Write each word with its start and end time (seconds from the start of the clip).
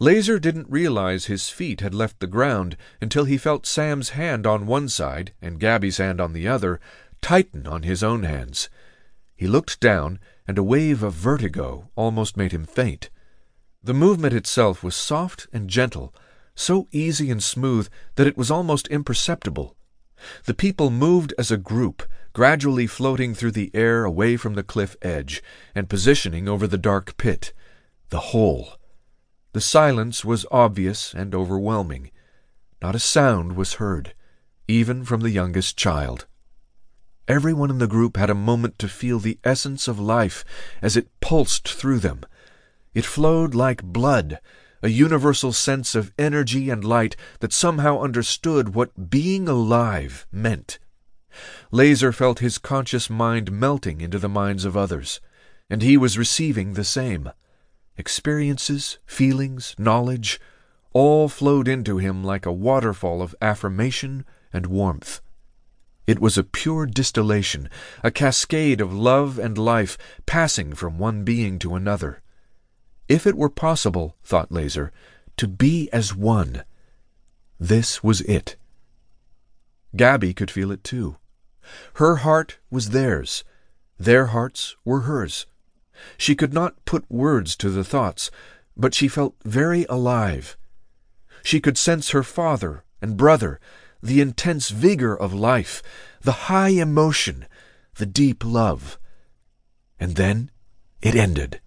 Laser 0.00 0.38
didn't 0.38 0.70
realize 0.70 1.26
his 1.26 1.48
feet 1.50 1.80
had 1.80 1.94
left 1.94 2.18
the 2.20 2.26
ground 2.26 2.76
until 3.00 3.24
he 3.24 3.38
felt 3.38 3.66
Sam's 3.66 4.10
hand 4.10 4.46
on 4.46 4.66
one 4.66 4.88
side 4.88 5.32
and 5.40 5.60
Gabby's 5.60 5.98
hand 5.98 6.20
on 6.20 6.32
the 6.32 6.48
other 6.48 6.80
tighten 7.20 7.66
on 7.66 7.84
his 7.84 8.02
own 8.02 8.24
hands. 8.24 8.68
He 9.36 9.46
looked 9.46 9.80
down, 9.80 10.18
and 10.46 10.58
a 10.58 10.62
wave 10.62 11.02
of 11.02 11.14
vertigo 11.14 11.90
almost 11.96 12.36
made 12.36 12.52
him 12.52 12.64
faint. 12.64 13.08
The 13.82 13.94
movement 13.94 14.34
itself 14.34 14.82
was 14.82 14.94
soft 14.94 15.46
and 15.52 15.70
gentle, 15.70 16.14
so 16.54 16.88
easy 16.92 17.30
and 17.30 17.42
smooth 17.42 17.88
that 18.16 18.26
it 18.26 18.36
was 18.36 18.50
almost 18.50 18.88
imperceptible. 18.88 19.76
The 20.44 20.54
people 20.54 20.90
moved 20.90 21.34
as 21.38 21.50
a 21.50 21.56
group, 21.56 22.02
gradually 22.32 22.86
floating 22.86 23.34
through 23.34 23.52
the 23.52 23.70
air 23.74 24.04
away 24.04 24.36
from 24.36 24.54
the 24.54 24.62
cliff 24.62 24.96
edge, 25.02 25.42
and 25.74 25.88
positioning 25.88 26.48
over 26.48 26.66
the 26.66 26.78
dark 26.78 27.16
pit, 27.16 27.52
the 28.10 28.20
hole. 28.32 28.78
The 29.54 29.60
silence 29.60 30.24
was 30.24 30.44
obvious 30.50 31.14
and 31.14 31.32
overwhelming. 31.32 32.10
Not 32.82 32.96
a 32.96 32.98
sound 32.98 33.54
was 33.54 33.74
heard, 33.74 34.12
even 34.66 35.04
from 35.04 35.20
the 35.20 35.30
youngest 35.30 35.76
child. 35.76 36.26
Everyone 37.28 37.70
in 37.70 37.78
the 37.78 37.86
group 37.86 38.16
had 38.16 38.30
a 38.30 38.34
moment 38.34 38.80
to 38.80 38.88
feel 38.88 39.20
the 39.20 39.38
essence 39.44 39.86
of 39.86 40.00
life 40.00 40.44
as 40.82 40.96
it 40.96 41.20
pulsed 41.20 41.68
through 41.68 42.00
them. 42.00 42.22
It 42.94 43.06
flowed 43.06 43.54
like 43.54 43.84
blood, 43.84 44.40
a 44.82 44.88
universal 44.88 45.52
sense 45.52 45.94
of 45.94 46.12
energy 46.18 46.68
and 46.68 46.82
light 46.82 47.14
that 47.38 47.52
somehow 47.52 48.00
understood 48.00 48.74
what 48.74 49.08
being 49.08 49.46
alive 49.46 50.26
meant. 50.32 50.80
Laser 51.70 52.10
felt 52.10 52.40
his 52.40 52.58
conscious 52.58 53.08
mind 53.08 53.52
melting 53.52 54.00
into 54.00 54.18
the 54.18 54.28
minds 54.28 54.64
of 54.64 54.76
others, 54.76 55.20
and 55.70 55.80
he 55.80 55.96
was 55.96 56.18
receiving 56.18 56.72
the 56.72 56.82
same. 56.82 57.30
Experiences, 57.96 58.98
feelings, 59.06 59.74
knowledge, 59.78 60.40
all 60.92 61.28
flowed 61.28 61.68
into 61.68 61.98
him 61.98 62.24
like 62.24 62.46
a 62.46 62.52
waterfall 62.52 63.22
of 63.22 63.34
affirmation 63.40 64.24
and 64.52 64.66
warmth. 64.66 65.20
It 66.06 66.18
was 66.18 66.36
a 66.36 66.44
pure 66.44 66.86
distillation, 66.86 67.68
a 68.02 68.10
cascade 68.10 68.80
of 68.80 68.92
love 68.92 69.38
and 69.38 69.56
life 69.56 69.96
passing 70.26 70.74
from 70.74 70.98
one 70.98 71.24
being 71.24 71.58
to 71.60 71.74
another. 71.74 72.20
If 73.08 73.26
it 73.26 73.36
were 73.36 73.48
possible, 73.48 74.16
thought 74.22 74.52
Laser, 74.52 74.92
to 75.36 75.48
be 75.48 75.88
as 75.92 76.14
one, 76.14 76.64
this 77.58 78.02
was 78.02 78.20
it. 78.22 78.56
Gabby 79.96 80.34
could 80.34 80.50
feel 80.50 80.70
it 80.70 80.84
too. 80.84 81.16
Her 81.94 82.16
heart 82.16 82.58
was 82.70 82.90
theirs, 82.90 83.44
their 83.98 84.26
hearts 84.26 84.76
were 84.84 85.02
hers. 85.02 85.46
She 86.16 86.34
could 86.34 86.52
not 86.52 86.84
put 86.84 87.10
words 87.10 87.56
to 87.56 87.70
the 87.70 87.84
thoughts, 87.84 88.30
but 88.76 88.94
she 88.94 89.08
felt 89.08 89.36
very 89.44 89.86
alive. 89.88 90.56
She 91.42 91.60
could 91.60 91.78
sense 91.78 92.10
her 92.10 92.22
father 92.22 92.84
and 93.00 93.16
brother, 93.16 93.60
the 94.02 94.20
intense 94.20 94.70
vigor 94.70 95.14
of 95.14 95.32
life, 95.32 95.82
the 96.20 96.48
high 96.48 96.70
emotion, 96.70 97.46
the 97.96 98.06
deep 98.06 98.44
love. 98.44 98.98
And 100.00 100.16
then 100.16 100.50
it 101.00 101.14
ended. 101.14 101.60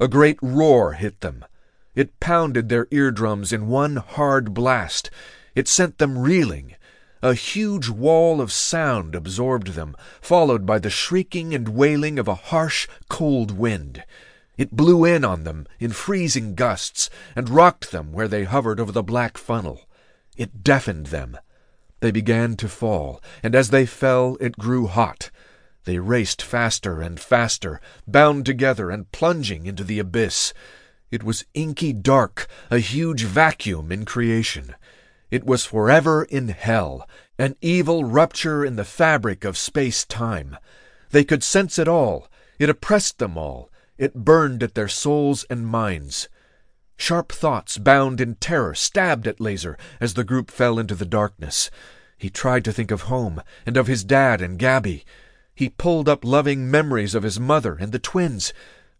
A 0.00 0.08
great 0.08 0.38
roar 0.40 0.92
hit 0.92 1.20
them. 1.20 1.44
It 1.94 2.18
pounded 2.20 2.68
their 2.68 2.88
eardrums 2.90 3.52
in 3.52 3.68
one 3.68 3.96
hard 3.96 4.54
blast. 4.54 5.10
It 5.54 5.68
sent 5.68 5.98
them 5.98 6.18
reeling. 6.18 6.74
A 7.24 7.32
huge 7.32 7.88
wall 7.88 8.42
of 8.42 8.52
sound 8.52 9.14
absorbed 9.14 9.68
them, 9.68 9.96
followed 10.20 10.66
by 10.66 10.78
the 10.78 10.90
shrieking 10.90 11.54
and 11.54 11.70
wailing 11.70 12.18
of 12.18 12.28
a 12.28 12.34
harsh, 12.34 12.86
cold 13.08 13.50
wind. 13.50 14.04
It 14.58 14.76
blew 14.76 15.06
in 15.06 15.24
on 15.24 15.44
them 15.44 15.66
in 15.80 15.92
freezing 15.92 16.54
gusts 16.54 17.08
and 17.34 17.48
rocked 17.48 17.92
them 17.92 18.12
where 18.12 18.28
they 18.28 18.44
hovered 18.44 18.78
over 18.78 18.92
the 18.92 19.02
black 19.02 19.38
funnel. 19.38 19.88
It 20.36 20.62
deafened 20.62 21.06
them. 21.06 21.38
They 22.00 22.10
began 22.10 22.56
to 22.56 22.68
fall, 22.68 23.22
and 23.42 23.54
as 23.54 23.70
they 23.70 23.86
fell 23.86 24.36
it 24.38 24.58
grew 24.58 24.86
hot. 24.86 25.30
They 25.84 26.00
raced 26.00 26.42
faster 26.42 27.00
and 27.00 27.18
faster, 27.18 27.80
bound 28.06 28.44
together 28.44 28.90
and 28.90 29.10
plunging 29.12 29.64
into 29.64 29.82
the 29.82 29.98
abyss. 29.98 30.52
It 31.10 31.22
was 31.22 31.46
inky 31.54 31.94
dark, 31.94 32.48
a 32.70 32.80
huge 32.80 33.24
vacuum 33.24 33.90
in 33.90 34.04
creation. 34.04 34.74
It 35.30 35.44
was 35.44 35.64
forever 35.64 36.24
in 36.24 36.48
hell, 36.48 37.08
an 37.38 37.56
evil 37.60 38.04
rupture 38.04 38.64
in 38.64 38.76
the 38.76 38.84
fabric 38.84 39.44
of 39.44 39.58
space-time. 39.58 40.56
They 41.10 41.24
could 41.24 41.42
sense 41.42 41.78
it 41.78 41.88
all. 41.88 42.28
It 42.58 42.68
oppressed 42.68 43.18
them 43.18 43.36
all. 43.36 43.70
It 43.98 44.14
burned 44.14 44.62
at 44.62 44.74
their 44.74 44.88
souls 44.88 45.44
and 45.48 45.66
minds. 45.66 46.28
Sharp 46.96 47.32
thoughts, 47.32 47.78
bound 47.78 48.20
in 48.20 48.36
terror, 48.36 48.74
stabbed 48.74 49.26
at 49.26 49.40
Laser 49.40 49.76
as 50.00 50.14
the 50.14 50.24
group 50.24 50.50
fell 50.50 50.78
into 50.78 50.94
the 50.94 51.04
darkness. 51.04 51.70
He 52.16 52.30
tried 52.30 52.64
to 52.64 52.72
think 52.72 52.90
of 52.90 53.02
home, 53.02 53.42
and 53.66 53.76
of 53.76 53.86
his 53.86 54.04
dad 54.04 54.40
and 54.40 54.58
Gabby. 54.58 55.04
He 55.54 55.68
pulled 55.68 56.08
up 56.08 56.24
loving 56.24 56.70
memories 56.70 57.14
of 57.14 57.22
his 57.22 57.38
mother 57.40 57.74
and 57.74 57.92
the 57.92 57.98
twins, 57.98 58.52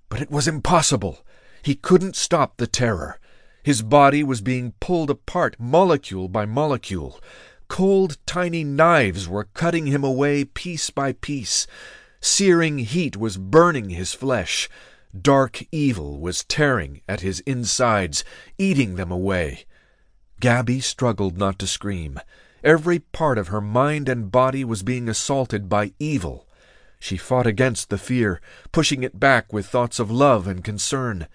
but 0.09 0.21
it 0.21 0.31
was 0.31 0.49
impossible. 0.49 1.25
He 1.63 1.75
couldn't 1.75 2.17
stop 2.17 2.57
the 2.57 2.67
terror. 2.67 3.19
His 3.65 3.81
body 3.81 4.23
was 4.23 4.43
being 4.43 4.75
pulled 4.79 5.09
apart 5.09 5.57
molecule 5.59 6.29
by 6.29 6.45
molecule. 6.45 7.19
Cold, 7.67 8.19
tiny 8.27 8.63
knives 8.63 9.27
were 9.27 9.49
cutting 9.55 9.87
him 9.87 10.05
away 10.05 10.45
piece 10.45 10.91
by 10.91 11.15
piece. 11.15 11.67
Searing 12.21 12.77
heat 12.77 13.17
was 13.17 13.39
burning 13.39 13.89
his 13.89 14.13
flesh. 14.13 14.69
Dark 15.19 15.63
evil 15.73 16.21
was 16.21 16.45
tearing 16.45 17.01
at 17.09 17.23
his 17.23 17.41
insides, 17.41 18.23
eating 18.59 18.97
them 18.97 19.11
away. 19.11 19.65
Gabby 20.41 20.81
struggled 20.81 21.39
not 21.39 21.59
to 21.61 21.67
scream. 21.67 22.21
Every 22.63 22.99
part 22.99 23.39
of 23.39 23.49
her 23.49 23.63
mind 23.63 24.11
and 24.11 24.31
body 24.31 24.63
was 24.63 24.83
being 24.83 25.09
assaulted 25.09 25.71
by 25.71 25.95
evil. 25.99 26.47
She 27.01 27.17
fought 27.17 27.47
against 27.47 27.89
the 27.89 27.97
fear, 27.97 28.43
pushing 28.73 29.03
it 29.03 29.19
back 29.19 29.55
with 29.55 29.67
thoughts 29.67 29.99
of 29.99 30.11
love 30.11 30.47
and 30.47 30.63
concern. 30.63 31.29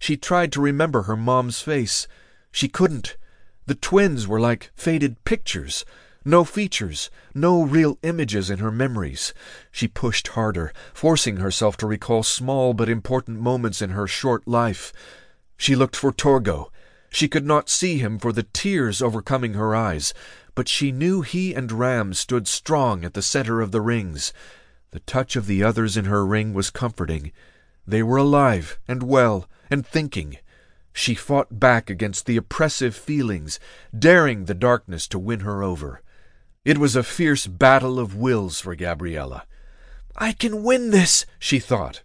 She 0.00 0.16
tried 0.16 0.50
to 0.52 0.62
remember 0.62 1.02
her 1.02 1.14
mom's 1.14 1.60
face. 1.60 2.08
She 2.50 2.68
couldn't. 2.68 3.18
The 3.66 3.74
twins 3.74 4.26
were 4.26 4.40
like 4.40 4.70
faded 4.74 5.22
pictures. 5.26 5.84
No 6.24 6.42
features, 6.42 7.10
no 7.34 7.62
real 7.62 7.98
images 8.02 8.48
in 8.48 8.60
her 8.60 8.70
memories. 8.70 9.34
She 9.70 9.86
pushed 9.86 10.28
harder, 10.28 10.72
forcing 10.94 11.36
herself 11.36 11.76
to 11.76 11.86
recall 11.86 12.22
small 12.22 12.72
but 12.72 12.88
important 12.88 13.40
moments 13.40 13.82
in 13.82 13.90
her 13.90 14.06
short 14.06 14.48
life. 14.48 14.94
She 15.58 15.76
looked 15.76 15.96
for 15.96 16.12
Torgo. 16.12 16.70
She 17.10 17.28
could 17.28 17.44
not 17.44 17.68
see 17.68 17.98
him 17.98 18.18
for 18.18 18.32
the 18.32 18.44
tears 18.54 19.02
overcoming 19.02 19.52
her 19.52 19.76
eyes, 19.76 20.14
but 20.54 20.66
she 20.66 20.92
knew 20.92 21.20
he 21.20 21.52
and 21.52 21.70
Ram 21.70 22.14
stood 22.14 22.48
strong 22.48 23.04
at 23.04 23.12
the 23.12 23.22
center 23.22 23.60
of 23.60 23.70
the 23.70 23.82
rings. 23.82 24.32
The 24.92 25.00
touch 25.00 25.36
of 25.36 25.46
the 25.46 25.62
others 25.62 25.98
in 25.98 26.06
her 26.06 26.24
ring 26.24 26.54
was 26.54 26.70
comforting. 26.70 27.32
They 27.86 28.02
were 28.02 28.16
alive 28.16 28.78
and 28.88 29.02
well 29.02 29.46
and 29.70 29.86
thinking. 29.86 30.38
She 30.92 31.14
fought 31.14 31.60
back 31.60 31.88
against 31.88 32.26
the 32.26 32.36
oppressive 32.36 32.96
feelings, 32.96 33.60
daring 33.96 34.44
the 34.44 34.54
darkness 34.54 35.06
to 35.08 35.18
win 35.18 35.40
her 35.40 35.62
over. 35.62 36.02
It 36.64 36.78
was 36.78 36.96
a 36.96 37.02
fierce 37.02 37.46
battle 37.46 37.98
of 37.98 38.16
wills 38.16 38.60
for 38.60 38.74
Gabriella. 38.74 39.44
I 40.16 40.32
can 40.32 40.62
win 40.64 40.90
this, 40.90 41.24
she 41.38 41.58
thought, 41.58 42.02